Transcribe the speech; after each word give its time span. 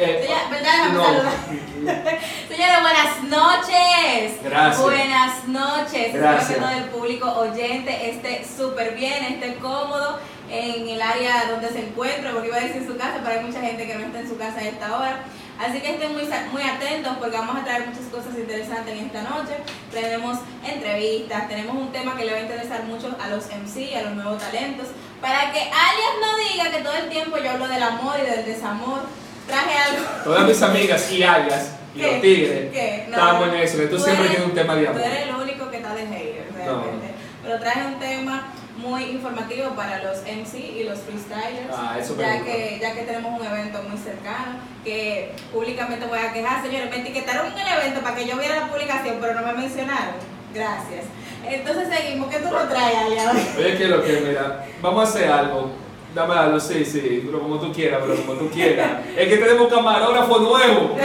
Eh, 0.00 0.22
Señora, 0.22 0.78
saludar. 0.78 1.32
Señores, 2.48 2.82
buenas 2.82 3.22
noches. 3.24 4.42
Gracias. 4.44 4.82
Buenas 4.82 5.48
noches. 5.48 6.14
Gracias. 6.14 6.50
Espero 6.50 6.68
que 6.68 6.74
todo 6.74 6.84
el 6.84 6.90
público 6.90 7.32
oyente 7.32 8.10
esté 8.10 8.44
súper 8.44 8.94
bien, 8.94 9.24
esté 9.24 9.56
cómodo 9.56 10.20
en 10.48 10.88
el 10.88 11.02
área 11.02 11.50
donde 11.50 11.68
se 11.70 11.80
encuentre, 11.80 12.30
porque 12.30 12.46
iba 12.46 12.58
a 12.58 12.60
decir 12.60 12.86
su 12.86 12.96
casa, 12.96 13.18
pero 13.24 13.40
hay 13.40 13.44
mucha 13.44 13.60
gente 13.60 13.88
que 13.88 13.94
no 13.96 14.06
está 14.06 14.20
en 14.20 14.28
su 14.28 14.38
casa 14.38 14.60
a 14.60 14.64
esta 14.68 14.96
hora. 14.96 15.24
Así 15.58 15.80
que 15.80 15.90
estén 15.90 16.12
muy, 16.12 16.22
muy 16.52 16.62
atentos 16.62 17.16
porque 17.18 17.36
vamos 17.36 17.56
a 17.56 17.64
traer 17.64 17.88
muchas 17.88 18.04
cosas 18.04 18.38
interesantes 18.38 18.96
en 18.96 19.06
esta 19.06 19.22
noche. 19.22 19.56
Tenemos 19.90 20.38
entrevistas, 20.64 21.48
tenemos 21.48 21.74
un 21.74 21.90
tema 21.90 22.16
que 22.16 22.24
le 22.24 22.32
va 22.32 22.38
a 22.38 22.42
interesar 22.42 22.84
mucho 22.84 23.16
a 23.20 23.28
los 23.28 23.46
MC, 23.46 23.96
a 23.96 24.02
los 24.02 24.14
nuevos 24.14 24.40
talentos, 24.40 24.86
para 25.20 25.50
que 25.50 25.58
alias 25.58 26.14
no 26.20 26.52
diga 26.52 26.70
que 26.70 26.84
todo 26.84 26.94
el 26.94 27.08
tiempo 27.08 27.36
yo 27.38 27.50
hablo 27.50 27.66
del 27.66 27.82
amor 27.82 28.14
y 28.22 28.30
del 28.30 28.44
desamor. 28.44 29.00
Traje 29.48 29.78
algo. 29.78 30.04
Todas 30.24 30.46
mis 30.46 30.62
amigas 30.62 31.10
y 31.12 31.22
algas 31.22 31.72
y 31.94 32.00
¿Qué? 32.00 32.12
los 32.12 32.20
tigres 32.20 32.70
¿Qué? 32.72 33.04
No. 33.08 33.16
estamos 33.16 33.48
en 33.48 33.54
eso, 33.56 33.76
que 33.78 33.86
tú, 33.86 33.96
Tú 33.96 34.02
siempre 34.04 34.24
eres- 34.26 34.36
tienes 34.36 34.48
un 34.50 34.54
tema 34.54 34.74
de 34.76 34.84
Tú 34.84 34.90
amor. 34.90 35.02
eres 35.02 35.22
el 35.28 35.34
único 35.34 35.70
que 35.70 35.76
está 35.78 35.94
de 35.94 36.06
hater, 36.06 36.44
realmente. 36.54 37.06
Pero 37.42 37.58
traje 37.60 37.86
un 37.86 37.98
tema 37.98 38.48
muy 38.76 39.02
informativo 39.04 39.70
para 39.70 40.02
los 40.04 40.18
MC 40.22 40.58
y 40.58 40.84
los 40.84 40.98
freestylers, 41.00 41.74
Ah, 41.74 41.96
ya 41.98 42.44
que 42.44 42.78
ya 42.80 42.94
que 42.94 43.02
tenemos 43.02 43.40
un 43.40 43.44
evento 43.46 43.82
muy 43.88 43.98
cercano, 43.98 44.60
que 44.84 45.32
públicamente 45.52 46.06
voy 46.06 46.18
a 46.20 46.32
quejar, 46.32 46.62
señores, 46.62 46.88
me 46.90 46.98
etiquetaron 47.00 47.46
en 47.52 47.58
el 47.58 47.78
evento 47.80 48.00
para 48.02 48.14
que 48.14 48.26
yo 48.26 48.36
viera 48.36 48.60
la 48.60 48.68
publicación, 48.68 49.16
pero 49.20 49.34
no 49.40 49.46
me 49.46 49.54
mencionaron. 49.54 50.14
Gracias. 50.54 51.06
Entonces 51.44 51.88
seguimos, 51.88 52.28
¿qué 52.30 52.38
tú 52.38 52.50
nos 52.50 52.68
traes, 52.68 52.96
hoy? 53.08 53.46
Oye, 53.64 53.76
que 53.78 53.84
lo 53.86 54.04
que, 54.04 54.20
mira, 54.20 54.64
vamos 54.82 55.06
a 55.06 55.08
hacer 55.10 55.30
algo. 55.30 55.72
Dame 56.18 56.34
algo, 56.34 56.58
sí, 56.58 56.84
sí, 56.84 57.22
pero 57.24 57.38
como 57.38 57.60
tú 57.60 57.72
quieras, 57.72 58.00
pero 58.02 58.20
como 58.20 58.32
tú 58.32 58.50
quieras. 58.50 59.06
Es 59.16 59.28
que 59.28 59.36
tenemos 59.36 59.72
camarógrafo 59.72 60.40
nuevo. 60.40 60.96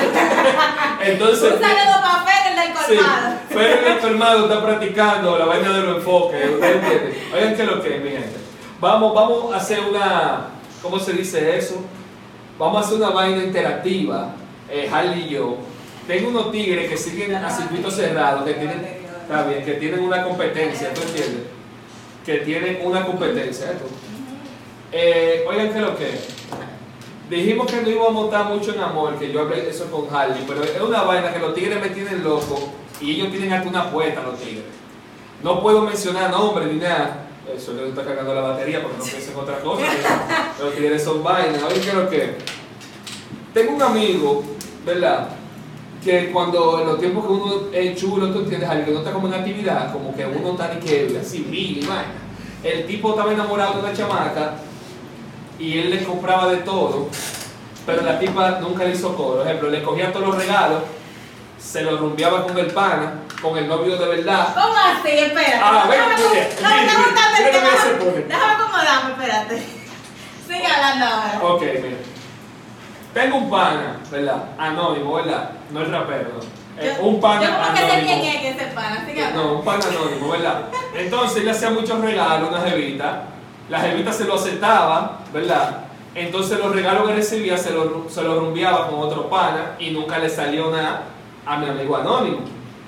Entonces, 1.04 1.54
Un 1.54 1.60
saludo 1.60 2.02
para 2.02 2.26
Fer, 2.26 2.52
el 2.52 2.56
del 2.56 2.78
sí, 2.80 2.96
colmado. 2.96 3.36
Fer 3.48 4.42
el 4.42 4.44
está 4.44 4.66
practicando 4.66 5.38
la 5.38 5.46
vaina 5.46 5.72
de 5.72 5.82
los 5.84 5.98
enfoques. 5.98 6.50
¿Ustedes 6.50 6.76
entienden? 6.78 7.14
Oigan, 7.32 7.56
que 7.56 7.64
lo 7.64 7.84
que, 7.84 7.90
mi 8.00 8.10
gente. 8.10 8.38
Vamos, 8.80 9.14
vamos 9.14 9.54
a 9.54 9.58
hacer 9.58 9.82
una, 9.82 10.48
¿cómo 10.82 10.98
se 10.98 11.14
dice 11.14 11.60
eso? 11.60 11.76
Vamos 12.58 12.78
a 12.78 12.88
hacer 12.88 12.98
una 12.98 13.12
vaina 13.12 13.44
interactiva, 13.44 14.30
eh, 14.68 14.90
Harley 14.92 15.28
y 15.28 15.30
yo. 15.30 15.58
Tengo 16.08 16.30
unos 16.30 16.52
tigres 16.52 16.90
que 16.90 16.98
siguen 16.98 17.36
a 17.36 17.52
circuito 17.52 17.92
cerrado, 17.92 18.44
que 18.44 18.54
tienen, 18.54 18.84
está 19.22 19.44
bien, 19.44 19.64
que 19.64 19.74
tienen 19.74 20.00
una 20.00 20.24
competencia, 20.24 20.92
¿tú 20.92 21.04
entiendes? 21.04 21.44
Que 22.26 22.38
tienen 22.38 22.80
una 22.84 23.06
competencia, 23.06 23.74
¿esto? 23.74 23.86
Eh, 24.96 25.44
oigan, 25.50 25.74
¿qué 25.74 25.80
lo 25.80 25.98
que? 25.98 26.20
Dijimos 27.28 27.66
que 27.66 27.82
no 27.82 27.90
íbamos 27.90 28.24
a 28.24 28.26
estar 28.26 28.54
mucho 28.54 28.76
en 28.76 28.80
amor, 28.80 29.18
que 29.18 29.32
yo 29.32 29.42
hablé 29.42 29.68
eso 29.68 29.90
con 29.90 30.06
Harley, 30.16 30.46
pero 30.48 30.64
es 30.64 30.80
una 30.80 31.02
vaina 31.02 31.34
que 31.34 31.40
los 31.40 31.56
tigres 31.56 31.82
me 31.82 31.90
tienen 31.90 32.24
loco 32.24 32.70
y 33.02 33.14
ellos 33.14 33.32
tienen 33.32 33.54
hasta 33.54 33.70
una 33.70 33.82
apuesta, 33.84 34.22
los 34.22 34.38
tigres. 34.40 34.66
No 35.42 35.64
puedo 35.64 35.82
mencionar 35.82 36.30
nombres 36.30 36.72
ni 36.72 36.80
nada. 36.80 37.28
Eso 37.54 37.74
le 37.74 37.90
está 37.90 38.06
cargando 38.06 38.36
la 38.36 38.42
batería 38.42 38.84
porque 38.84 39.00
no 39.00 39.04
piensen 39.04 39.36
otra 39.36 39.60
cosa. 39.62 39.84
los 40.60 40.76
tigres 40.76 41.04
son 41.04 41.24
vainas. 41.24 41.64
Oye, 41.64 41.82
¿qué 41.82 41.94
lo 41.94 42.08
que? 42.08 42.38
Tengo 43.52 43.74
un 43.74 43.82
amigo, 43.82 44.44
¿verdad? 44.86 45.30
Que 46.04 46.32
cuando 46.32 46.82
en 46.82 46.88
los 46.88 47.00
tiempos 47.00 47.26
que 47.26 47.32
uno 47.32 47.62
es 47.74 48.00
chulo, 48.00 48.32
tú 48.32 48.40
entiendes, 48.42 48.70
algo 48.70 48.86
que 48.86 48.92
no 48.92 49.00
está 49.00 49.12
como 49.12 49.28
en 49.28 49.34
actividad, 49.34 49.92
como 49.92 50.16
que 50.16 50.24
uno 50.24 50.52
está 50.52 50.72
ni 50.72 50.80
que 50.80 51.18
así, 51.20 51.40
mil 51.40 51.84
y 51.84 51.86
vaina. 51.88 52.14
El 52.64 52.86
tipo 52.86 53.10
estaba 53.10 53.34
enamorado 53.34 53.74
de 53.74 53.80
una 53.80 53.94
chamaca 53.94 54.54
y 55.60 55.80
él 55.80 55.90
le 55.92 56.04
compraba 56.04 56.48
de 56.48 56.58
todo, 56.58 57.08
pero 57.86 58.02
la 58.02 58.20
tipa 58.20 58.60
nunca 58.60 58.84
le 58.84 58.92
hizo 58.92 59.16
coro. 59.16 59.38
Por 59.40 59.48
ejemplo, 59.48 59.70
le 59.70 59.84
cogía 59.84 60.12
todos 60.12 60.28
los 60.28 60.38
regalos, 60.38 60.84
se 61.58 61.82
los 61.84 62.00
rumbeaba 62.00 62.44
con 62.46 62.58
el 62.58 62.68
pana, 62.68 63.14
con 63.42 63.58
el 63.58 63.68
novio 63.68 63.98
de 63.98 64.08
verdad. 64.08 64.54
¿Cómo 64.54 64.74
así? 64.76 65.10
Espérate. 65.12 65.60
Ah, 65.62 65.86
ven, 65.90 66.00
Déjame- 66.00 66.16
mire, 66.30 66.50
no, 66.62 66.70
me 66.70 66.76
mire, 66.76 66.86
está 66.86 66.98
gustando 66.98 67.38
el 67.38 67.44
mire, 67.44 67.52
tema. 67.52 67.64
mire 67.64 67.78
ese 67.78 67.90
pone. 67.96 68.26
Déjame 68.28 68.54
acomodarme, 68.54 69.12
espérate. 69.12 69.64
Sigue 70.48 70.68
hablando 70.68 71.06
ahora. 71.06 71.40
Ok, 71.56 71.62
mira. 71.62 71.98
Tengo 73.14 73.38
un 73.38 73.50
pana, 73.50 73.98
¿verdad? 74.12 74.44
Anónimo, 74.58 75.14
¿verdad? 75.14 75.52
No 75.72 75.82
es 75.84 75.88
rapero, 75.90 76.30
no. 76.36 76.64
Eh, 76.82 76.96
Yo- 76.98 77.04
un 77.06 77.22
pana 77.22 77.44
Yo 77.46 77.54
como 77.54 77.72
que 77.74 77.78
sé 77.78 77.84
anónimo. 77.92 78.08
quién 78.22 78.26
es 78.36 78.42
que 78.42 78.50
ese 78.50 78.66
pana. 78.74 79.06
Sigue 79.06 79.24
hablando. 79.24 79.44
No, 79.44 79.54
un 79.60 79.66
pan 79.66 79.80
anónimo, 79.84 80.30
¿verdad? 80.30 80.62
Entonces 80.96 81.38
él 81.38 81.46
le 81.46 81.52
hacía 81.52 81.70
muchos 81.70 82.02
regalos 82.02 82.50
una 82.50 82.62
jevita, 82.62 83.24
la 83.70 83.80
jevita 83.80 84.12
se 84.14 84.26
lo 84.26 84.36
aceptaba, 84.36 85.20
¿verdad? 85.34 85.78
Entonces 86.16 86.60
los 86.60 86.74
regalos 86.76 87.08
que 87.08 87.16
recibía 87.16 87.58
se 87.58 87.72
los 87.72 88.12
se 88.14 88.22
lo 88.22 88.40
rumbeaba 88.40 88.88
con 88.88 89.00
otro 89.00 89.30
pana 89.30 89.76
y 89.80 89.92
nunca 89.92 90.20
le 90.20 90.30
salió 90.30 90.70
nada 90.70 91.04
a 91.46 91.58
mi 91.58 91.68
amigo 91.68 91.96
anónimo. 91.98 92.40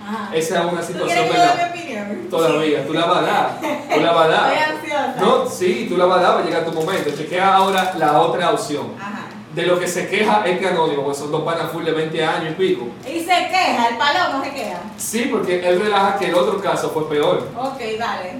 Ajá. 0.06 0.30
Esa 0.36 0.60
es 0.60 0.66
una 0.72 0.82
¿Tú 0.82 0.88
situación, 0.88 1.26
dé 1.26 1.32
¿verdad? 1.32 1.74
mi? 1.74 2.30
Todavía, 2.30 2.86
tú 2.86 2.94
la 2.94 3.06
vas 3.06 3.18
a 3.18 3.22
dar, 3.22 3.60
tú 3.94 4.00
la 4.02 4.12
vas 4.12 4.26
a 4.26 4.30
dar. 4.30 4.54
No, 5.20 5.48
sí, 5.50 5.88
tú 5.90 5.98
la 5.98 6.06
vas 6.06 6.20
a 6.20 6.22
dar, 6.22 6.36
va 6.38 6.40
a 6.42 6.46
llegar 6.46 6.64
tu 6.66 6.72
momento. 6.72 7.10
Chequea 7.16 7.56
ahora 7.56 7.94
la 7.98 8.22
otra 8.22 8.52
opción. 8.52 8.94
Ajá. 9.00 9.24
De 9.54 9.66
lo 9.66 9.80
que 9.80 9.88
se 9.88 10.08
queja 10.08 10.44
es 10.46 10.60
que 10.60 10.68
anónimo, 10.68 11.04
porque 11.04 11.20
son 11.20 11.32
dos 11.32 11.44
panas 11.44 11.72
full 11.72 11.84
de 11.84 11.92
20 11.92 12.26
años 12.26 12.52
y 12.52 12.54
pico. 12.54 12.88
Y 13.06 13.20
se 13.20 13.26
queja, 13.26 13.88
el 13.90 13.98
palomo 13.98 14.44
se 14.44 14.52
queja. 14.52 14.80
Sí, 14.98 15.30
porque 15.32 15.68
él 15.68 15.80
relaja 15.82 16.18
que 16.18 16.28
el 16.28 16.36
otro 16.36 16.60
caso 16.62 16.90
fue 16.92 17.10
peor. 17.10 17.48
Ok, 17.58 17.80
dale. 17.98 18.36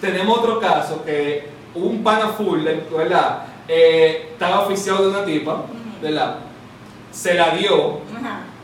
Tenemos 0.00 0.38
otro 0.38 0.60
caso 0.60 1.04
que 1.04 1.48
un 1.74 2.02
pana 2.02 2.28
full, 2.28 2.60
¿verdad? 2.64 3.44
Eh, 3.66 4.30
estaba 4.32 4.60
oficiado 4.60 5.02
de 5.02 5.08
una 5.10 5.24
tipa. 5.24 5.64
¿verdad? 6.00 6.36
Se 7.10 7.34
la 7.34 7.50
dio, 7.50 8.00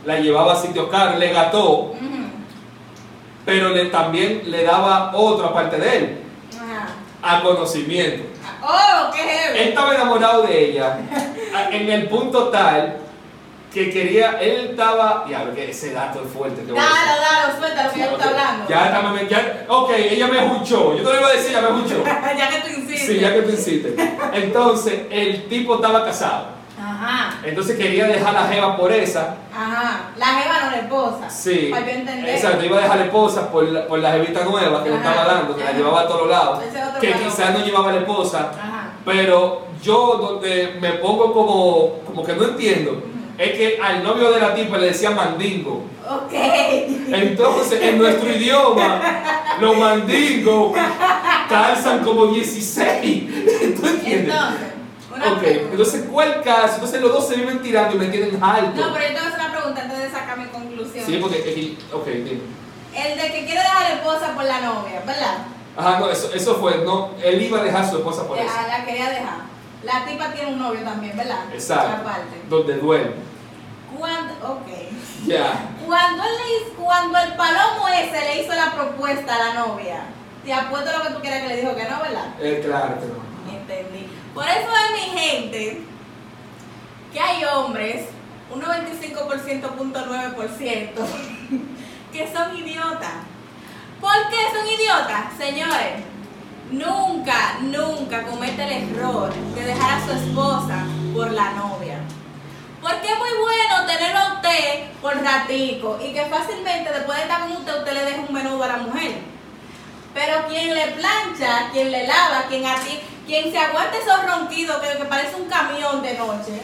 la 0.05 0.21
llevaba 0.21 0.53
a 0.53 0.57
sitios 0.57 0.89
caros, 0.89 1.19
le 1.19 1.33
gató, 1.33 1.95
pero 3.45 3.71
le, 3.71 3.87
también 3.87 4.43
le 4.47 4.65
daba 4.65 5.13
otro 5.15 5.47
aparte 5.47 5.79
de 5.79 5.97
él, 5.97 6.19
a 7.23 7.43
conocimiento. 7.43 8.25
Oh, 8.63 9.11
qué 9.13 9.63
Él 9.63 9.69
estaba 9.69 9.95
enamorado 9.95 10.43
de 10.43 10.71
ella 10.71 10.99
en 11.71 11.91
el 11.91 12.09
punto 12.09 12.49
tal 12.49 12.97
que 13.75 13.91
quería, 13.91 14.39
él 14.41 14.69
estaba, 14.71 15.27
ya, 15.29 15.53
que 15.53 15.71
ese 15.71 15.93
dato 15.93 16.23
es 16.25 16.31
fuerte. 16.33 16.63
que 16.63 16.71
voy 16.73 16.81
a 16.81 16.85
decir. 16.85 16.97
Dale, 16.97 17.21
dale, 17.21 17.59
suelta 17.59 17.83
lo 17.85 17.93
que 17.93 18.05
Ok, 18.05 18.11
estoy 18.13 18.29
hablando. 18.29 18.69
Ya, 18.69 18.87
está, 18.87 19.03
me- 19.03 19.29
ya, 19.29 19.65
ok, 19.69 19.91
ella 19.99 20.27
me 20.29 20.45
escuchó, 20.47 20.97
yo 20.97 21.03
te 21.03 21.13
lo 21.13 21.19
iba 21.21 21.29
a 21.29 21.33
decir, 21.33 21.51
ella 21.51 21.61
me 21.63 21.77
escuchó. 21.77 22.05
ya 22.39 22.49
que 22.51 22.61
tú 22.61 22.81
insistes. 22.81 23.07
Sí, 23.09 23.19
ya 23.21 23.35
que 23.35 23.43
tú 23.43 23.51
insistes. 23.51 23.95
Entonces, 24.33 25.03
el 25.11 25.49
tipo 25.49 25.75
estaba 25.75 26.05
casado. 26.05 26.55
Ajá. 26.81 27.39
Entonces 27.45 27.77
quería 27.77 28.07
dejar 28.07 28.33
la 28.35 28.47
jeva 28.47 28.77
por 28.77 28.93
esa. 28.93 29.35
Ajá. 29.55 30.11
La 30.17 30.27
jeva 30.27 30.61
no 30.65 30.71
la 30.71 30.77
esposa. 30.79 31.31
Sí. 31.31 31.69
Para 31.73 31.85
yo 31.87 31.93
entender. 31.93 32.35
Exacto, 32.35 32.65
iba 32.65 32.79
a 32.79 32.81
dejar 32.83 32.99
la 32.99 33.05
esposa 33.07 33.51
por 33.51 33.65
la, 33.65 33.87
por 33.87 33.99
la 33.99 34.13
jevita 34.13 34.45
nueva 34.45 34.83
que 34.85 34.91
le 34.91 34.97
Ajá. 34.97 35.11
estaba 35.11 35.35
dando, 35.35 35.57
que 35.57 35.65
la 35.65 35.73
llevaba 35.73 36.01
a 36.03 36.07
todos 36.09 36.29
lados. 36.29 36.61
Es 36.63 36.99
Que 37.01 37.13
quizás 37.13 37.53
no 37.59 37.65
llevaba 37.65 37.93
la 37.93 37.99
esposa. 37.99 38.51
Ajá. 38.53 38.91
Pero 39.05 39.67
yo 39.83 40.17
donde 40.21 40.77
me 40.81 40.93
pongo 40.95 41.33
como, 41.33 42.01
como 42.07 42.25
que 42.25 42.33
no 42.35 42.45
entiendo, 42.45 43.03
es 43.39 43.51
que 43.53 43.79
al 43.83 44.03
novio 44.03 44.31
de 44.31 44.41
la 44.41 44.55
tipa 44.55 44.79
le 44.79 44.87
decía 44.89 45.11
mandingo. 45.11 45.85
Ok. 46.09 46.33
Entonces, 46.33 47.81
en 47.83 47.99
nuestro 47.99 48.31
idioma, 48.31 49.01
los 49.61 49.77
mandingos 49.77 50.77
calzan 51.49 52.05
como 52.05 52.27
16. 52.27 53.25
¿Tú 53.81 53.87
entiendes? 53.87 54.35
Entonces, 54.35 54.69
Ok, 55.33 55.39
pregunta. 55.41 55.71
entonces, 55.71 56.05
¿cuál 56.11 56.43
caso? 56.43 56.75
Entonces 56.75 57.01
los 57.01 57.13
dos 57.13 57.29
se 57.29 57.37
viven 57.37 57.63
tirando 57.63 57.95
y 57.95 57.99
me 57.99 58.07
tienen 58.09 58.37
alto. 58.43 58.81
No, 58.89 58.93
pero 58.93 59.07
yo 59.09 59.15
te 59.15 59.21
voy 59.21 59.25
a 59.25 59.29
hacer 59.29 59.41
una 59.41 59.53
pregunta 59.53 59.83
antes 59.83 59.99
de 59.99 60.11
sacar 60.11 60.39
mi 60.39 60.47
conclusión. 60.47 61.05
Sí, 61.07 61.19
porque, 61.23 61.77
ok, 61.93 62.07
dime. 62.07 62.41
El 62.95 63.17
de 63.19 63.23
que 63.33 63.45
quiere 63.45 63.61
dejar 63.61 63.83
la 63.83 63.95
esposa 63.97 64.35
por 64.35 64.45
la 64.45 64.61
novia, 64.61 65.03
¿verdad? 65.07 65.39
Ajá, 65.77 65.99
no, 66.01 66.11
eso, 66.11 66.31
eso 66.35 66.57
fue, 66.57 66.79
no, 66.85 67.11
él 67.23 67.43
iba 67.43 67.61
a 67.61 67.65
dejar 67.65 67.83
a 67.85 67.91
su 67.91 67.97
esposa 67.99 68.27
por 68.27 68.37
Ya, 68.37 68.45
eso. 68.45 68.53
la 68.69 68.85
quería 68.85 69.09
dejar. 69.11 69.39
La 69.85 70.05
tipa 70.05 70.33
tiene 70.33 70.53
un 70.53 70.59
novio 70.59 70.83
también, 70.83 71.17
¿verdad? 71.17 71.45
Exacto. 71.53 71.97
Aparte. 72.01 72.43
Donde 72.49 72.77
duerme. 72.79 73.17
Cuando, 73.99 74.33
ok. 74.35 74.69
Ya. 75.27 75.71
Cuando, 75.85 76.23
él 76.23 76.31
cuando 76.77 77.19
el 77.19 77.35
palomo 77.35 77.89
ese 77.89 78.21
le 78.21 78.43
hizo 78.43 78.55
la 78.55 78.73
propuesta 78.73 79.35
a 79.35 79.39
la 79.39 79.55
novia, 79.55 80.05
te 80.45 80.53
apuesto 80.53 80.93
lo 80.97 81.03
que 81.05 81.11
tú 81.15 81.21
quieras 81.21 81.43
que 81.43 81.49
le 81.49 81.57
dijo 81.57 81.75
que 81.77 81.85
no, 81.85 82.01
¿verdad? 82.01 82.35
Eh, 82.41 82.61
claro 82.65 82.99
que 82.99 83.07
no. 83.07 83.25
Entendí. 83.57 84.09
Por 84.35 84.45
eso 84.45 84.59
es 84.59 84.91
mi 84.93 85.01
gente 85.19 85.83
que 87.13 87.21
hay 87.21 87.45
hombres, 87.45 88.07
un 88.53 88.61
95.9%, 88.61 90.91
que 92.13 92.33
son 92.33 92.57
idiotas. 92.57 93.13
¿Por 94.01 94.29
qué 94.29 94.51
son 94.53 94.67
idiotas? 94.67 95.33
Señores, 95.39 96.03
nunca, 96.71 97.59
nunca 97.61 98.23
comete 98.25 98.63
el 98.65 98.91
error 98.91 99.33
de 99.55 99.65
dejar 99.65 99.99
a 99.99 100.05
su 100.05 100.13
esposa 100.13 100.85
por 101.15 101.31
la 101.33 101.51
novia. 101.53 101.99
Porque 102.81 103.13
es 103.13 103.19
muy 103.19 103.31
bueno 103.41 103.87
tenerlo 103.87 104.19
a 104.19 104.35
usted 104.35 104.91
por 105.01 105.23
ratico 105.23 105.99
y 106.03 106.13
que 106.13 106.27
fácilmente 106.27 106.93
después 106.93 107.17
de 107.17 107.25
estar 107.25 107.41
con 107.41 107.53
usted, 107.53 107.79
usted 107.79 107.93
le 107.93 108.05
deje 108.05 108.25
un 108.29 108.35
menudo 108.35 108.63
a 108.63 108.69
la 108.69 108.77
mujer. 108.79 109.23
Pero 110.13 110.47
quien 110.49 110.75
le 110.75 110.87
plancha, 110.89 111.71
quien 111.73 111.91
le 111.91 112.07
lava, 112.07 112.45
quien 112.49 112.67
a 112.67 112.77
ti, 112.77 113.01
quien 113.27 113.51
se 113.51 113.59
aguanta 113.59 113.97
esos 113.97 114.25
ronquidos 114.27 114.77
que, 114.81 115.05
parece 115.07 115.37
un 115.37 115.49
camión 115.49 116.03
de 116.03 116.15
noche, 116.15 116.63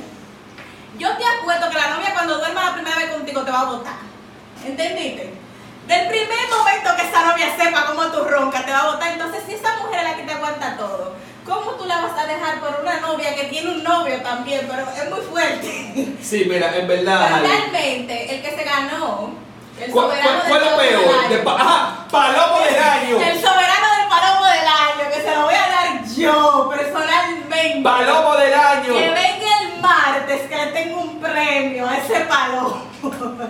yo 0.99 1.17
te 1.17 1.25
apuesto 1.25 1.71
que 1.71 1.79
la 1.79 1.91
contigo 3.13 3.43
te 3.43 3.51
va 3.51 3.61
a 3.61 3.65
votar. 3.65 3.95
¿Entendiste? 4.65 5.33
Del 5.87 6.09
primer 6.09 6.49
momento 6.49 6.91
que 6.97 7.09
esa 7.09 7.27
novia 7.27 7.57
sepa 7.57 7.87
cómo 7.87 8.05
tú 8.07 8.25
roncas, 8.25 8.65
te 8.65 8.73
va 8.73 8.81
a 8.81 8.91
votar. 8.93 9.13
Entonces, 9.13 9.43
si 9.47 9.55
esa 9.55 9.70
aguanta 10.51 10.77
todo, 10.77 11.15
¿cómo 11.47 11.73
tú 11.73 11.85
la 11.87 12.03
vas 12.03 12.19
a 12.19 12.27
dejar 12.27 12.61
por 12.61 12.81
una 12.83 13.01
novia 13.01 13.35
que 13.35 13.45
tiene 13.45 13.71
un 13.71 13.83
novio 13.85 14.21
también? 14.23 14.67
Pero 14.69 14.83
es 14.91 15.11
muy 15.11 15.21
fuerte. 15.21 16.15
Sí, 16.23 16.47
mira, 16.49 16.77
en 16.77 16.89
verdad. 16.89 17.41
Realmente, 17.43 18.35
el 18.35 18.43
que 18.43 18.51
se 18.57 18.65
ganó, 18.65 19.31
el 19.81 19.91
¿Cuál, 19.91 20.07
soberano 20.11 20.41
cuál- 20.49 20.49
cuál 20.49 20.61
del 20.61 20.71
es 20.71 20.91
del 20.91 21.01
peor? 21.05 21.15
año. 21.25 21.29
De 21.31 21.39
pa- 21.39 21.55
Ajá, 21.55 22.07
palomo 22.11 22.59
del 22.65 22.79
año. 22.83 23.17
El 23.21 23.41
soberano 23.41 23.87
del 23.99 24.09
palomo 24.09 24.47
del 24.47 24.67
año, 24.67 25.15
que 25.15 25.23
se 25.23 25.35
lo 25.37 25.43
voy 25.45 25.55
a 25.55 25.69
dar 25.69 26.05
yo, 26.17 26.71
personalmente. 26.77 27.81
Palomo 27.83 28.37
del 28.37 28.55
año. 28.55 28.93
Que 28.95 29.09
venga 29.11 29.61
el 29.63 29.81
martes 29.81 30.43
que 30.49 30.57
le 30.57 30.67
tengo 30.73 31.01
un 31.01 31.21
premio 31.21 31.89
a 31.89 31.97
ese 31.97 32.21
palomo. 32.21 32.83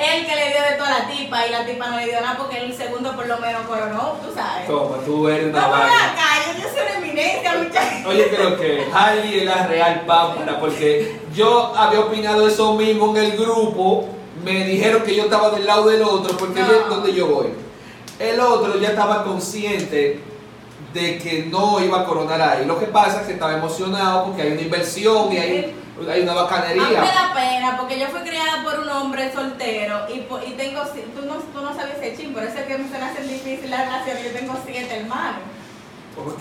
Él 0.00 0.26
que 0.26 0.34
le 0.36 0.48
dio 0.48 0.62
de 0.62 0.76
toda 0.78 0.90
la 1.00 1.06
tipa 1.08 1.46
y 1.46 1.50
la 1.50 1.66
tipa 1.66 1.88
no 1.88 1.96
le 1.98 2.04
dio 2.06 2.20
nada 2.20 2.36
porque 2.38 2.58
el 2.58 2.74
segundo 2.76 3.14
por 3.14 3.26
lo 3.26 3.38
menos 3.38 3.62
coronó, 3.66 4.16
tú 4.26 4.32
sabes. 4.34 4.66
Toma, 4.66 4.96
tú 5.04 5.28
eres 5.28 5.44
una 5.52 5.60
pero 5.60 5.70
vaina. 5.70 6.12
acá, 6.12 6.24
yo, 6.46 6.62
yo 6.62 6.68
soy 6.68 6.82
una 6.88 7.06
eminencia, 7.06 7.54
muchachos. 7.58 8.00
Oye, 8.06 8.28
creo 8.28 8.56
que 8.58 8.86
Harley 8.92 9.38
es 9.40 9.44
la 9.44 9.66
real 9.66 10.02
pámpara, 10.06 10.58
porque 10.58 11.20
yo 11.34 11.72
había 11.76 12.00
opinado 12.00 12.48
eso 12.48 12.74
mismo 12.74 13.16
en 13.16 13.24
el 13.24 13.36
grupo, 13.36 14.08
me 14.44 14.64
dijeron 14.64 15.02
que 15.02 15.14
yo 15.14 15.24
estaba 15.24 15.50
del 15.50 15.66
lado 15.66 15.88
del 15.88 16.02
otro, 16.02 16.36
porque 16.36 16.60
No. 16.60 16.66
yo- 16.68 16.88
donde 16.88 17.12
yo 17.12 17.26
voy. 17.26 17.48
El 18.18 18.40
otro 18.40 18.78
ya 18.78 18.88
estaba 18.90 19.24
consciente 19.24 20.20
de 20.94 21.18
que 21.18 21.44
no 21.50 21.78
iba 21.84 22.00
a 22.00 22.04
coronar 22.04 22.40
ahí. 22.42 22.64
Lo 22.66 22.78
que 22.78 22.86
pasa 22.86 23.20
es 23.20 23.26
que 23.26 23.34
estaba 23.34 23.52
emocionado 23.54 24.24
porque 24.26 24.42
hay 24.42 24.52
una 24.52 24.60
inversión 24.62 25.32
y 25.32 25.36
hay, 25.38 25.74
hay 26.10 26.22
una 26.22 26.32
A 26.32 26.34
mí 26.34 26.40
me 26.40 26.42
bacanería. 26.42 27.00
da 27.00 27.32
pena 27.34 27.76
porque 27.78 27.98
yo 27.98 28.06
fui 28.08 28.20
criada 28.20 28.62
por 28.64 28.78
un 28.80 28.88
hombre 28.88 29.32
soltero 29.32 30.06
y, 30.08 30.20
y 30.48 30.52
tengo, 30.56 30.82
si- 30.86 31.02
tú 31.14 31.26
no, 31.26 31.34
tú 31.34 31.60
no 31.60 31.74
sabes 31.74 31.96
ese 32.00 32.16
chin, 32.16 32.32
por 32.32 32.42
eso 32.42 32.58
es 32.58 32.64
que 32.66 32.74
se 32.76 32.82
me 32.98 33.04
hacen 33.04 33.28
difícil 33.28 33.70
las 33.70 33.84
relaciones. 33.86 34.24
Yo 34.24 34.30
tengo 34.38 34.54
siete 34.64 34.96
hermanos, 35.00 35.42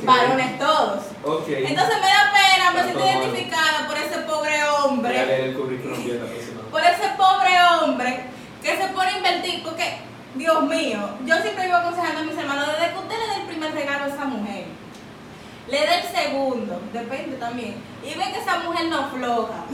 varones 0.04 0.60
todos. 0.60 1.04
Entonces 1.48 1.96
me 2.02 2.08
da 2.08 2.32
pena, 2.34 2.72
me 2.74 2.84
siento 2.84 3.06
identificada 3.06 3.88
por 3.88 3.98
ese 3.98 4.18
pobre 4.20 4.50
Voy 4.50 4.60
a 4.60 4.84
hombre, 4.86 5.14
leer 5.26 5.42
el 5.50 5.54
currículum 5.58 6.04
bien 6.06 6.20
la 6.20 6.26
próxima. 6.26 6.62
por 6.72 6.82
ese 6.82 7.08
pobre 7.18 7.52
hombre 7.82 8.24
que 8.64 8.78
se 8.78 8.88
pone 8.90 9.10
a 9.10 9.18
invertir, 9.18 9.64
porque, 9.64 9.98
Dios 10.36 10.64
mío, 10.64 11.00
yo 11.26 11.36
siempre 11.42 11.68
iba 11.68 11.80
aconsejando 11.80 12.20
a 12.22 12.24
mis 12.24 12.38
hermanos, 12.38 12.66
desde 12.68 12.92
que 12.94 12.98
usted 13.00 13.16
le 13.20 13.28
dé 13.28 13.42
el 13.42 13.48
primer 13.48 13.74
regalo 13.74 14.06
a 14.06 14.08
esa 14.08 14.26
mujer, 14.26 14.66
le 15.70 15.80
dé 15.80 15.96
el 16.00 16.08
segundo, 16.16 16.80
depende 16.94 17.38
también, 17.38 17.76
y 18.04 18.14
ve 18.16 18.24
que 18.32 18.40
esa 18.40 18.60
mujer 18.60 18.86
no 18.88 19.08
floja. 19.10 19.66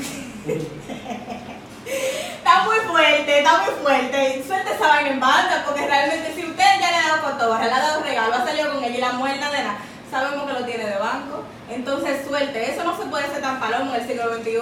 Está 1.86 2.64
muy 2.64 2.78
fuerte, 2.78 3.40
está 3.40 3.64
muy 3.64 3.74
fuerte. 3.84 4.44
Suelta 4.46 4.72
esa 4.74 4.88
vaina 4.88 5.10
en 5.10 5.20
banda, 5.20 5.64
porque 5.66 5.86
realmente 5.86 6.34
si 6.34 6.46
usted 6.46 6.64
ya 6.80 6.92
le 6.92 6.98
ha 6.98 7.08
dado 7.10 7.32
cotorra, 7.32 7.66
le 7.66 7.72
ha 7.72 7.80
dado 7.80 8.04
regalo, 8.04 8.34
ha 8.34 8.46
salido 8.46 8.74
con 8.74 8.84
ella 8.84 8.98
y 8.98 9.02
la 9.02 9.12
mujer 9.14 9.40
nada 9.40 9.52
de 9.52 9.64
nada, 9.64 9.78
sabemos 10.10 10.46
que 10.46 10.54
lo 10.54 10.66
tiene 10.66 10.86
de 10.86 10.98
banco. 10.98 11.44
Entonces 11.70 12.26
suelte, 12.28 12.72
eso 12.72 12.84
no 12.84 12.98
se 12.98 13.06
puede 13.06 13.28
ser 13.28 13.42
tan 13.42 13.60
palomo 13.60 13.94
en 13.94 14.02
el 14.02 14.08
siglo 14.08 14.36
XXI. 14.36 14.58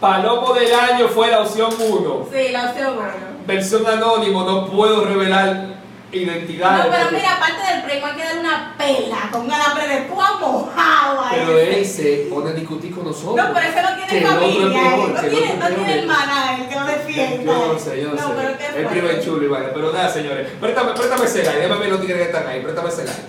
Palomo 0.00 0.52
del 0.52 0.72
año 0.72 1.08
fue 1.08 1.28
la 1.28 1.40
opción 1.40 1.72
1. 1.78 2.28
Sí, 2.32 2.48
la 2.52 2.70
opción 2.70 2.96
bueno. 2.96 3.12
Versión 3.46 3.86
anónimo, 3.86 4.44
no 4.44 4.66
puedo 4.68 5.04
revelar 5.04 5.78
identidad. 6.12 6.84
No, 6.84 6.90
pero 6.90 7.10
mira, 7.10 7.36
aparte 7.36 7.72
del 7.72 7.82
premio 7.82 8.06
hay 8.06 8.16
que 8.16 8.24
darle 8.24 8.40
una 8.40 8.74
pela 8.78 9.30
con 9.30 9.42
un 9.42 9.52
alambre 9.52 9.88
de 9.88 10.00
púa 10.02 10.38
mojado 10.40 11.20
a 11.20 11.30
Pero 11.30 11.58
él 11.58 11.84
se 11.84 12.26
pone 12.30 12.50
a 12.50 12.52
discutir 12.54 12.94
con 12.94 13.04
nosotros. 13.04 13.36
No, 13.36 13.54
pero 13.54 13.66
ese 13.66 13.82
no 13.82 13.88
tiene 13.94 14.26
familia, 14.26 14.94
él 14.94 15.14
no 15.14 15.20
tiene, 15.20 15.56
no 15.56 15.68
tiene 15.68 15.98
hermana 16.00 16.56
él 16.58 16.68
que 16.68 16.74
lo 16.74 16.84
defienda. 16.86 17.52
Yo 17.52 17.72
no 17.72 17.78
sé, 17.78 18.02
yo 18.02 18.08
no, 18.12 18.34
pero 18.34 18.50
sé. 18.50 18.56
qué 18.58 18.80
El 18.80 18.86
primo 18.86 19.08
es 19.08 19.24
chulo 19.24 19.44
y 19.44 19.48
vale. 19.48 19.68
Pero 19.74 19.92
nada, 19.92 20.08
señores. 20.08 20.48
Préstame, 20.60 20.92
préstame 20.92 21.24
ese 21.24 21.44
like. 21.44 21.60
Déjame 21.60 21.80
ver 21.80 21.90
los 21.90 22.00
tigres 22.00 22.18
que 22.18 22.24
están 22.24 22.46
ahí. 22.46 22.60
Préstame 22.62 22.88
ese 22.88 23.04
like. 23.04 23.22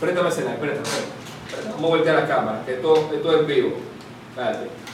Préstame 0.00 0.28
ese 0.28 0.44
like. 0.44 0.58
Préstame, 0.58 0.86
préstame. 0.86 1.72
Vamos 1.74 1.84
a 1.84 1.96
voltear 1.96 2.16
la 2.16 2.26
cámara. 2.26 2.62
Que 2.64 2.74
esto, 2.74 3.10
esto 3.14 3.32
es 3.32 3.40
en 3.40 3.46
vivo. 3.46 3.76
Espérate. 4.30 4.85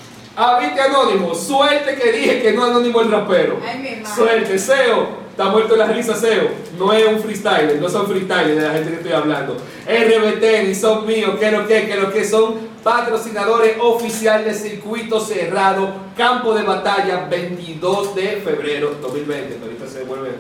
Viste 0.61 0.81
anónimo. 0.81 1.35
Suerte 1.35 1.95
que 1.95 2.13
dije 2.13 2.43
que 2.43 2.53
no 2.53 2.65
anónimo 2.65 3.01
el 3.03 3.11
rapero. 3.11 3.59
Ay. 3.65 4.03
Suerte, 4.15 4.59
Seo. 4.59 5.23
Está 5.31 5.47
muerto 5.47 5.77
la 5.77 5.87
risa, 5.87 6.15
Seo. 6.15 6.49
No 6.79 6.93
es 6.93 7.07
un 7.07 7.21
freestyler, 7.21 7.81
no 7.81 7.89
son 7.89 8.07
freestylers 8.07 8.57
de 8.57 8.63
la 8.63 8.73
gente 8.73 8.91
que 8.91 8.97
estoy 8.97 9.13
hablando. 9.13 9.57
RBT, 9.87 10.67
ni 10.67 10.75
son 10.75 11.07
míos, 11.07 11.39
que 11.39 11.51
lo 11.51 11.67
que, 11.67 11.87
que 11.87 11.97
lo 11.97 12.13
que 12.13 12.25
son 12.25 12.73
patrocinadores 12.83 13.77
oficiales 13.81 14.63
de 14.63 14.71
circuito 14.71 15.21
cerrado, 15.21 15.91
campo 16.17 16.55
de 16.55 16.63
batalla, 16.63 17.27
22 17.31 18.15
de 18.15 18.43
febrero 18.45 18.95
2020. 19.01 19.57
Que 19.57 19.63
ahorita 19.63 19.87
se 19.87 20.05
vuelve, 20.05 20.31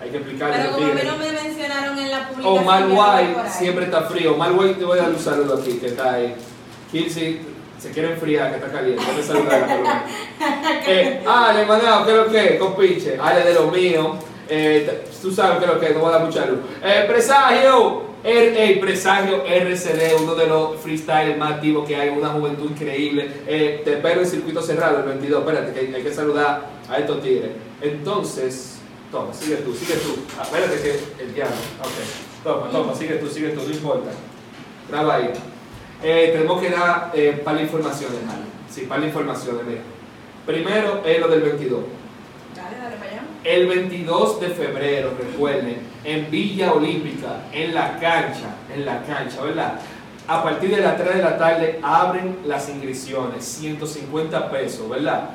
hay 0.00 0.10
que 0.10 0.16
explicarle. 0.16 0.56
Pero 0.56 0.72
como 0.72 0.86
tigres. 0.86 1.04
no 1.04 1.16
me 1.18 1.32
mencionaron 1.32 1.98
en 1.98 2.10
la 2.10 2.28
publicación. 2.28 2.58
Omar 2.58 2.88
voy 2.88 2.98
White 2.98 3.50
siempre 3.50 3.84
está 3.84 4.02
frío. 4.02 4.34
Omar 4.34 4.52
White, 4.52 4.74
te 4.74 4.84
voy 4.84 4.98
a 4.98 5.02
dar 5.02 5.10
un 5.10 5.18
saludo 5.18 5.58
aquí, 5.58 5.72
que 5.74 5.88
está 5.88 6.14
ahí. 6.14 6.34
Kirsi 6.90 7.40
se 7.82 7.90
quiere 7.90 8.12
enfriar, 8.12 8.50
que 8.50 8.56
está 8.56 8.70
caliente. 8.70 9.02
Saludar 9.26 9.66
por 9.66 9.76
lo 9.76 9.82
menos. 9.82 10.02
eh, 10.86 11.20
Ale, 11.26 11.66
manado, 11.66 12.04
¿qué 12.06 12.10
es 12.12 12.16
lo 12.16 12.30
que? 12.30 12.58
Compinche. 12.58 13.18
Ale 13.20 13.42
de 13.42 13.54
lo 13.54 13.66
mío. 13.72 14.16
Eh, 14.48 15.04
tú 15.20 15.32
sabes 15.32 15.58
qué 15.58 15.64
es 15.64 15.70
lo 15.72 15.80
que, 15.80 15.90
no 15.90 16.00
voy 16.00 16.08
a 16.10 16.12
dar 16.18 16.24
mucha 16.24 16.46
luz. 16.46 16.60
Eh, 16.82 17.04
presagio. 17.08 18.12
El, 18.22 18.56
el 18.56 18.78
presagio 18.78 19.42
RCD, 19.44 20.22
uno 20.22 20.36
de 20.36 20.46
los 20.46 20.76
freestylers 20.80 21.36
más 21.36 21.54
activos 21.54 21.88
que 21.88 21.96
hay, 21.96 22.10
una 22.10 22.28
juventud 22.28 22.70
increíble. 22.70 23.28
Eh, 23.48 23.82
te 23.84 23.94
espero 23.94 24.20
en 24.20 24.26
circuito 24.28 24.62
cerrado 24.62 24.98
el 24.98 25.06
22. 25.06 25.40
Espérate, 25.40 25.72
que 25.72 25.96
hay, 25.96 26.02
que 26.04 26.14
saludar 26.14 26.68
a 26.88 26.98
estos 26.98 27.20
tigres. 27.20 27.50
Entonces, 27.80 28.76
toma, 29.10 29.34
sigue 29.34 29.56
tú, 29.56 29.74
sigue 29.74 29.94
tú. 29.94 30.14
Ah, 30.38 30.46
que 30.52 31.24
el 31.24 31.34
diablo. 31.34 31.56
Ok. 31.80 32.44
Toma, 32.44 32.70
toma, 32.70 32.94
sigue 32.94 33.16
tú, 33.16 33.28
sigue 33.28 33.48
tú, 33.48 33.62
no 33.66 33.74
importa. 33.74 34.10
Graba 34.88 35.16
ahí. 35.16 35.32
Eh, 36.02 36.30
tenemos 36.32 36.60
que 36.60 36.70
dar 36.70 37.12
eh, 37.14 37.40
par 37.44 37.56
de 37.56 37.62
informaciones, 37.62 38.18
Ale. 38.28 38.42
Sí, 38.68 38.82
par 38.82 39.00
de 39.00 39.06
informaciones, 39.06 39.64
mira. 39.64 39.80
Primero 40.44 41.02
es 41.04 41.20
lo 41.20 41.28
del 41.28 41.42
22. 41.42 41.80
Dale, 42.56 42.76
dale 42.76 42.96
para 42.96 43.10
allá. 43.10 43.22
El 43.44 43.68
22 43.68 44.40
de 44.40 44.48
febrero, 44.48 45.12
recuerden, 45.16 45.78
en 46.02 46.30
Villa 46.30 46.72
Olímpica, 46.72 47.44
en 47.52 47.72
la 47.74 48.00
cancha, 48.00 48.56
en 48.74 48.84
la 48.84 49.02
cancha, 49.02 49.42
¿verdad? 49.42 49.74
A 50.26 50.42
partir 50.42 50.74
de 50.74 50.80
las 50.80 50.96
3 50.96 51.16
de 51.16 51.22
la 51.22 51.38
tarde 51.38 51.78
abren 51.82 52.38
las 52.46 52.68
inscripciones, 52.68 53.44
150 53.44 54.50
pesos, 54.50 54.88
¿verdad? 54.88 55.30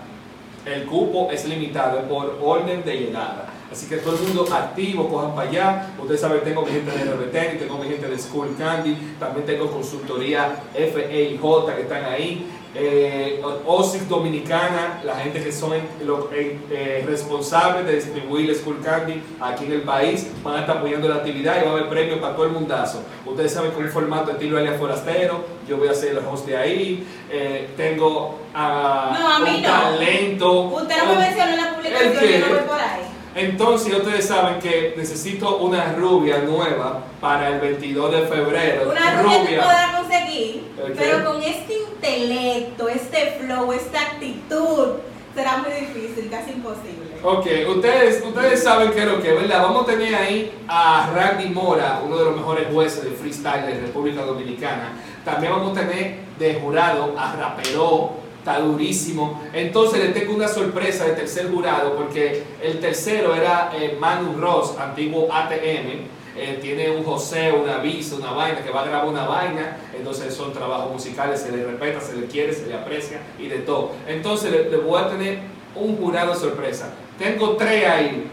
El 0.65 0.85
cupo 0.85 1.29
es 1.31 1.45
limitado 1.45 2.01
por 2.09 2.37
orden 2.41 2.83
de 2.83 2.93
llegada. 2.93 3.47
Así 3.71 3.87
que 3.87 3.97
todo 3.97 4.15
el 4.15 4.21
mundo 4.21 4.47
activo, 4.53 5.09
cojan 5.09 5.35
para 5.35 5.49
allá. 5.49 5.87
Ustedes 5.99 6.21
saben, 6.21 6.41
tengo 6.43 6.61
mi 6.63 6.71
gente 6.71 6.91
de 6.91 7.03
RBT, 7.03 7.59
tengo 7.59 7.77
mi 7.77 7.87
gente 7.87 8.07
de 8.07 8.17
School 8.17 8.55
Candy, 8.57 8.95
también 9.19 9.45
tengo 9.45 9.69
consultoría 9.69 10.55
FEIJ 10.73 11.39
que 11.75 11.81
están 11.81 12.05
ahí. 12.05 12.47
Eh, 12.79 13.41
OSIC 13.65 14.03
Dominicana, 14.03 15.01
la 15.03 15.15
gente 15.15 15.43
que 15.43 15.51
son 15.51 15.71
los 16.05 16.25
eh, 16.31 17.03
responsables 17.07 17.85
de 17.87 17.95
distribuir 17.95 18.53
School 18.55 18.79
Candy 18.83 19.19
aquí 19.41 19.65
en 19.65 19.71
el 19.71 19.81
país, 19.81 20.27
van 20.43 20.57
a 20.57 20.59
estar 20.61 20.77
apoyando 20.77 21.07
la 21.09 21.15
actividad 21.15 21.59
y 21.59 21.65
va 21.65 21.71
a 21.71 21.73
haber 21.73 21.89
premios 21.89 22.19
para 22.19 22.35
todo 22.35 22.45
el 22.45 22.51
mundazo. 22.51 23.01
Ustedes 23.25 23.51
saben 23.53 23.71
que 23.71 23.77
un 23.79 23.89
formato 23.89 24.31
estilo 24.31 24.59
Elia 24.59 24.73
Forastero, 24.73 25.43
yo 25.67 25.77
voy 25.77 25.87
a 25.87 25.93
ser 25.93 26.11
el 26.11 26.19
host 26.19 26.45
de 26.45 26.55
ahí. 26.55 27.07
Eh, 27.31 27.69
tengo 27.75 28.39
a 28.53 29.17
No, 29.19 29.27
a 29.35 29.39
mí 29.39 29.55
un 29.55 29.61
no. 29.63 29.69
talento. 29.69 30.61
Usted 30.61 30.95
no 31.03 31.13
me 31.13 31.19
mencionó 31.19 31.51
en 31.53 31.57
la 31.57 31.75
publicación, 31.75 32.13
¿El 32.13 32.19
qué? 32.19 32.39
yo 32.39 32.47
no 32.47 32.53
voy 32.53 32.63
por 32.67 32.79
ahí. 32.79 33.01
Entonces 33.37 33.93
ustedes 33.93 34.25
saben 34.25 34.59
que 34.59 34.95
necesito 34.97 35.57
una 35.57 35.93
rubia 35.93 36.39
nueva 36.39 37.03
para 37.21 37.49
el 37.49 37.59
22 37.59 38.11
de 38.11 38.21
febrero. 38.27 38.89
Una 38.89 39.21
rubia 39.21 39.61
podrá 39.61 40.01
conseguir, 40.01 40.63
pero 40.97 41.23
con 41.23 41.43
este 41.43 41.73
intelecto, 41.75 42.89
este 42.89 43.37
flow, 43.39 43.71
esta 43.73 44.01
actitud, 44.01 44.87
será 45.35 45.57
muy 45.57 45.71
difícil, 45.71 46.31
casi 46.31 46.51
imposible. 46.51 47.17
Ok, 47.23 47.45
ustedes, 47.75 48.23
ustedes 48.25 48.63
saben 48.63 48.91
que 48.91 49.01
es 49.01 49.05
lo 49.05 49.21
que, 49.21 49.31
¿verdad? 49.33 49.61
Vamos 49.61 49.83
a 49.83 49.85
tener 49.85 50.15
ahí 50.15 50.51
a 50.67 51.11
Randy 51.13 51.49
Mora, 51.49 52.01
uno 52.03 52.17
de 52.17 52.25
los 52.25 52.35
mejores 52.35 52.67
jueces 52.73 53.03
de 53.03 53.11
freestyle 53.11 53.67
de 53.67 53.81
República 53.81 54.23
Dominicana. 54.23 54.93
También 55.23 55.53
vamos 55.53 55.77
a 55.77 55.81
tener 55.81 56.15
de 56.39 56.55
jurado 56.55 57.13
a 57.15 57.35
Raperó, 57.35 58.13
está 58.47 58.59
durísimo. 58.61 59.41
Entonces 59.53 59.99
le 59.99 60.09
tengo 60.09 60.33
una 60.33 60.47
sorpresa 60.47 61.03
de 61.05 61.13
tercer 61.13 61.51
jurado, 61.51 61.95
porque 61.95 62.43
el 62.63 62.79
tercero 62.79 63.35
era 63.35 63.71
eh, 63.75 63.97
Manu 63.99 64.39
Ross, 64.39 64.77
antiguo 64.79 65.27
ATM. 65.31 66.15
Eh, 66.39 66.59
tiene 66.61 66.91
un 66.91 67.03
José, 67.03 67.51
una 67.51 67.79
visa, 67.79 68.15
una 68.15 68.31
vaina, 68.31 68.63
que 68.63 68.69
va 68.69 68.83
a 68.83 68.85
grabar 68.85 69.07
una 69.07 69.25
vaina, 69.25 69.77
entonces 69.97 70.33
son 70.33 70.53
trabajos 70.53 70.93
musicales, 70.93 71.41
se 71.41 71.51
le 71.51 71.65
respeta, 71.65 71.99
se 71.99 72.15
le 72.15 72.27
quiere, 72.27 72.53
se 72.53 72.67
le 72.67 72.75
aprecia 72.75 73.19
y 73.39 73.47
de 73.47 73.57
todo. 73.57 73.91
Entonces 74.07 74.51
le, 74.51 74.69
le 74.69 74.77
voy 74.77 75.01
a 75.01 75.09
tener 75.09 75.39
un 75.75 75.97
jurado 75.97 76.35
sorpresa. 76.35 76.93
Tengo 77.17 77.57
tres 77.57 77.85
ahí, 77.87 78.27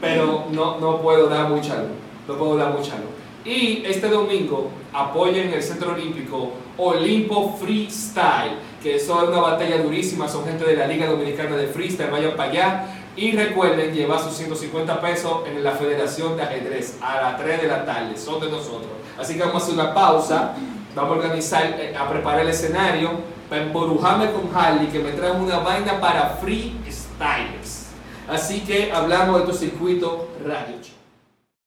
pero 0.00 0.46
no, 0.50 0.80
no 0.80 1.00
puedo 1.00 1.28
dar 1.28 1.48
mucha 1.48 1.76
luz, 1.76 1.92
no 2.26 2.36
puedo 2.36 2.56
dar 2.56 2.72
mucha 2.72 2.96
luz. 2.96 3.16
Y 3.44 3.84
este 3.86 4.08
domingo 4.08 4.70
apoyen 4.92 5.52
el 5.52 5.62
Centro 5.62 5.92
Olímpico 5.92 6.50
Olimpo 6.78 7.56
Freestyle, 7.58 8.56
que 8.86 8.94
es 8.94 9.08
una 9.08 9.40
batalla 9.40 9.78
durísima, 9.78 10.28
son 10.28 10.44
gente 10.44 10.64
de 10.64 10.76
la 10.76 10.86
Liga 10.86 11.08
Dominicana 11.08 11.56
de 11.56 11.66
Freestyle, 11.66 12.08
vayan 12.08 12.36
para 12.36 12.50
allá. 12.50 12.86
Y 13.16 13.32
recuerden 13.32 13.92
llevar 13.92 14.20
sus 14.20 14.34
150 14.34 15.00
pesos 15.00 15.40
en 15.48 15.64
la 15.64 15.72
Federación 15.72 16.36
de 16.36 16.44
Ajedrez 16.44 16.96
a 17.00 17.20
las 17.20 17.38
3 17.38 17.62
de 17.62 17.66
la 17.66 17.84
tarde, 17.84 18.16
son 18.16 18.40
de 18.40 18.48
nosotros. 18.48 18.92
Así 19.18 19.34
que 19.34 19.40
vamos 19.40 19.62
a 19.62 19.64
hacer 19.64 19.74
una 19.74 19.92
pausa, 19.92 20.54
vamos 20.94 21.16
a 21.16 21.20
organizar, 21.20 21.64
eh, 21.80 21.96
a 21.98 22.08
preparar 22.08 22.42
el 22.42 22.48
escenario 22.50 23.10
para 23.48 23.62
emborujarme 23.62 24.30
con 24.30 24.54
Harley 24.54 24.86
que 24.86 25.00
me 25.00 25.10
trae 25.10 25.32
una 25.32 25.58
vaina 25.58 25.98
para 25.98 26.38
freestylers. 26.40 27.86
Así 28.28 28.60
que 28.60 28.92
hablamos 28.92 29.40
de 29.40 29.46
tu 29.46 29.52
circuito 29.52 30.28
radio. 30.44 30.95